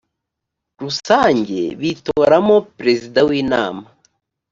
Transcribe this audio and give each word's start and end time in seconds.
rusange 0.81 1.59
bitoramo 1.81 2.55
prezida 2.77 3.19
w 3.27 3.31
inama 3.41 3.85